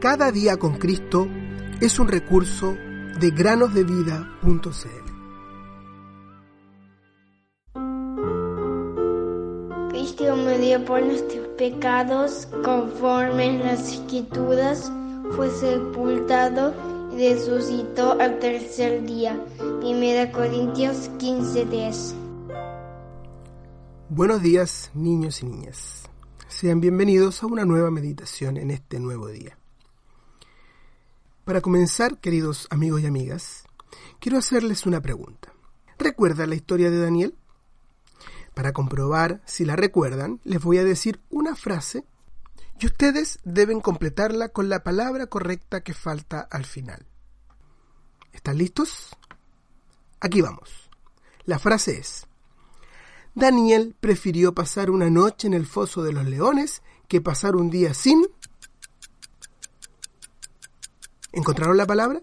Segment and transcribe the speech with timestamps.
[0.00, 1.28] Cada día con Cristo
[1.78, 2.74] es un recurso
[3.20, 4.30] de granosdevida.cl.
[9.90, 14.90] Cristo murió por nuestros pecados, conforme las escrituras,
[15.36, 16.72] fue sepultado
[17.12, 19.38] y resucitó al tercer día.
[19.82, 22.14] 1 Corintios 15:10.
[24.08, 26.08] Buenos días, niños y niñas.
[26.48, 29.59] Sean bienvenidos a una nueva meditación en este nuevo día.
[31.44, 33.64] Para comenzar, queridos amigos y amigas,
[34.20, 35.52] quiero hacerles una pregunta.
[35.98, 37.34] ¿Recuerdan la historia de Daniel?
[38.54, 42.04] Para comprobar si la recuerdan, les voy a decir una frase
[42.78, 47.06] y ustedes deben completarla con la palabra correcta que falta al final.
[48.32, 49.08] ¿Están listos?
[50.20, 50.90] Aquí vamos.
[51.46, 52.26] La frase es,
[53.34, 57.94] Daniel prefirió pasar una noche en el foso de los leones que pasar un día
[57.94, 58.26] sin...
[61.32, 62.20] ¿Encontraron la palabra?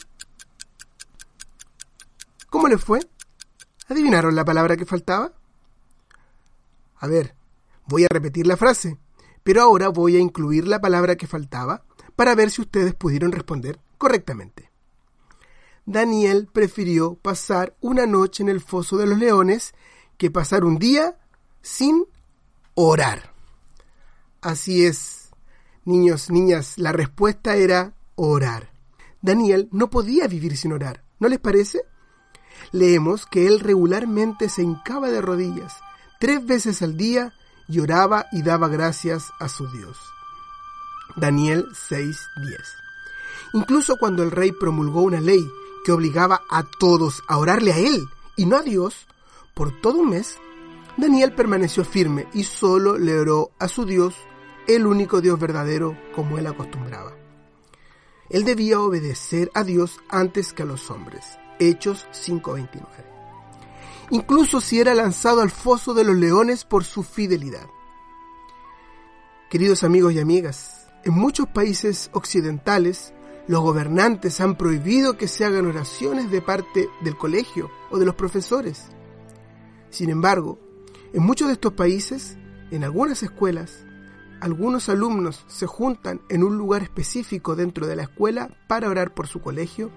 [2.50, 3.00] ¿Cómo les fue?
[3.88, 5.34] ¿Adivinaron la palabra que faltaba?
[6.98, 7.36] A ver,
[7.86, 8.98] voy a repetir la frase,
[9.44, 11.84] pero ahora voy a incluir la palabra que faltaba
[12.16, 14.72] para ver si ustedes pudieron responder correctamente.
[15.86, 19.74] Daniel prefirió pasar una noche en el foso de los leones
[20.18, 21.18] que pasar un día
[21.62, 22.06] sin
[22.74, 23.34] orar.
[24.42, 25.30] Así es,
[25.86, 28.77] niños, niñas, la respuesta era orar.
[29.22, 31.82] Daniel no podía vivir sin orar, ¿no les parece?
[32.72, 35.74] Leemos que él regularmente se hincaba de rodillas
[36.20, 37.34] tres veces al día
[37.68, 39.98] y oraba y daba gracias a su Dios.
[41.16, 42.18] Daniel 6:10.
[43.54, 45.50] Incluso cuando el rey promulgó una ley
[45.86, 49.08] que obligaba a todos a orarle a él y no a Dios,
[49.54, 50.38] por todo un mes,
[50.98, 54.16] Daniel permaneció firme y solo le oró a su Dios,
[54.68, 57.14] el único Dios verdadero, como él acostumbraba.
[58.30, 61.38] Él debía obedecer a Dios antes que a los hombres.
[61.60, 62.84] Hechos 5:29.
[64.10, 67.68] Incluso si era lanzado al foso de los leones por su fidelidad.
[69.50, 73.14] Queridos amigos y amigas, en muchos países occidentales,
[73.48, 78.16] los gobernantes han prohibido que se hagan oraciones de parte del colegio o de los
[78.16, 78.88] profesores.
[79.90, 80.60] Sin embargo,
[81.14, 82.38] en muchos de estos países,
[82.72, 83.87] en algunas escuelas,
[84.40, 89.28] algunos alumnos se juntan en un lugar específico dentro de la escuela para orar por
[89.28, 89.92] su colegio,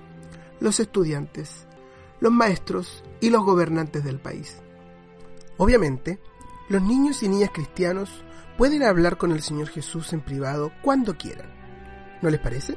[0.60, 1.66] los estudiantes,
[2.20, 4.62] los maestros y los gobernantes del país.
[5.56, 6.20] Obviamente,
[6.68, 8.24] los niños y niñas cristianos
[8.56, 11.50] pueden hablar con el Señor Jesús en privado cuando quieran.
[12.22, 12.76] ¿No les parece?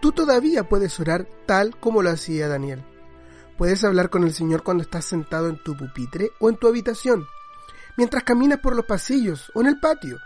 [0.00, 2.84] Tú todavía puedes orar tal como lo hacía Daniel.
[3.56, 7.26] Puedes hablar con el Señor cuando estás sentado en tu pupitre o en tu habitación,
[7.96, 10.18] mientras caminas por los pasillos o en el patio.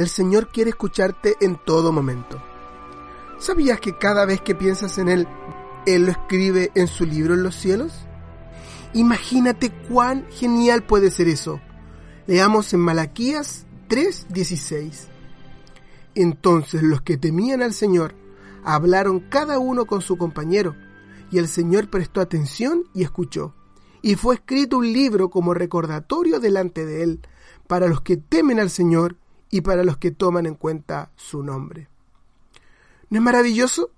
[0.00, 2.42] El Señor quiere escucharte en todo momento.
[3.38, 5.28] ¿Sabías que cada vez que piensas en Él,
[5.84, 7.92] Él lo escribe en su libro en los cielos?
[8.94, 11.60] Imagínate cuán genial puede ser eso.
[12.26, 15.08] Leamos en Malaquías 3:16.
[16.14, 18.14] Entonces los que temían al Señor
[18.64, 20.76] hablaron cada uno con su compañero
[21.30, 23.54] y el Señor prestó atención y escuchó.
[24.00, 27.20] Y fue escrito un libro como recordatorio delante de él,
[27.66, 29.18] para los que temen al Señor
[29.50, 31.88] y para los que toman en cuenta su nombre.
[33.08, 33.90] ¿No es maravilloso?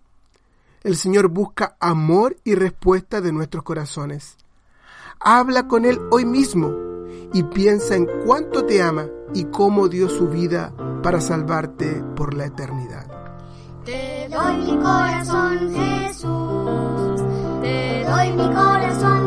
[0.83, 4.37] El Señor busca amor y respuesta de nuestros corazones.
[5.21, 6.73] Habla con Él hoy mismo
[7.33, 12.47] y piensa en cuánto te ama y cómo dio su vida para salvarte por la
[12.47, 13.07] eternidad.
[13.85, 17.23] Te doy mi corazón, Jesús.
[17.63, 19.22] Te doy mi corazón.